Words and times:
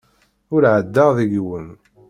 Ur 0.53 0.63
ɛeddaɣ 0.75 1.09
deg-wen. 1.17 1.67